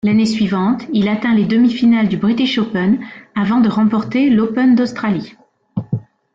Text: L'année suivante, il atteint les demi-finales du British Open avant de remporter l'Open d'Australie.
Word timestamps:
L'année 0.03 0.25
suivante, 0.25 0.87
il 0.93 1.07
atteint 1.09 1.35
les 1.35 1.45
demi-finales 1.45 2.07
du 2.09 2.17
British 2.17 2.57
Open 2.57 3.05
avant 3.35 3.61
de 3.61 3.69
remporter 3.69 4.31
l'Open 4.31 4.73
d'Australie. 4.73 5.35